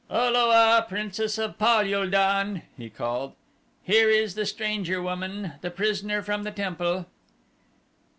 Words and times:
"O 0.09 0.31
lo 0.31 0.49
a, 0.49 0.81
Princess 0.81 1.37
of 1.37 1.59
Pal 1.59 1.85
ul 1.93 2.09
don," 2.09 2.63
he 2.75 2.89
called, 2.89 3.33
"here 3.83 4.09
is 4.09 4.33
the 4.33 4.47
stranger 4.47 4.99
woman, 4.99 5.51
the 5.61 5.69
prisoner 5.69 6.23
from 6.23 6.41
the 6.41 6.49
temple." 6.49 7.05